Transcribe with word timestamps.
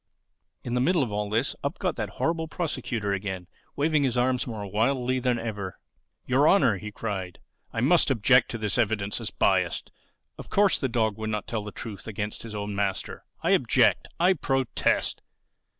In 0.63 0.73
the 0.73 0.81
middle 0.81 1.03
of 1.03 1.11
all 1.11 1.29
this 1.29 1.55
up 1.63 1.77
got 1.77 1.95
that 1.97 2.13
horrible 2.17 2.47
Prosecutor 2.47 3.13
again, 3.13 3.45
waving 3.75 4.01
his 4.01 4.17
arms 4.17 4.47
more 4.47 4.65
wildly 4.65 5.19
than 5.19 5.37
ever. 5.37 5.77
"Your 6.25 6.47
Honor," 6.47 6.79
he 6.79 6.91
cried, 6.91 7.37
"I 7.71 7.81
must 7.81 8.09
object 8.09 8.49
to 8.49 8.57
this 8.57 8.79
evidence 8.79 9.21
as 9.21 9.29
biased. 9.29 9.91
Of 10.39 10.49
course 10.49 10.79
the 10.79 10.89
dog 10.89 11.17
would 11.19 11.29
not 11.29 11.45
tell 11.45 11.61
the 11.63 11.71
truth 11.71 12.07
against 12.07 12.41
his 12.41 12.55
own 12.55 12.73
master. 12.75 13.25
I 13.43 13.51
object. 13.51 14.07
I 14.19 14.33
protest." 14.33 15.21